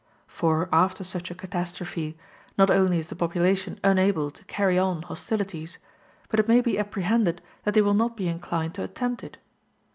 For 0.25 0.67
after 0.73 1.03
such 1.03 1.29
a 1.29 1.35
catastrophe, 1.35 2.17
not 2.57 2.71
only 2.71 2.97
is 2.97 3.09
the 3.09 3.15
population 3.15 3.77
unable 3.83 4.31
to 4.31 4.43
carry 4.45 4.79
on 4.79 5.03
hostilities, 5.03 5.77
but 6.27 6.39
it 6.39 6.47
may 6.47 6.59
be 6.59 6.79
apprehended 6.79 7.39
that 7.65 7.75
they 7.75 7.83
will 7.83 7.93
not 7.93 8.17
be 8.17 8.27
inclined 8.27 8.73
to 8.73 8.83
attempt 8.83 9.23
it. 9.23 9.37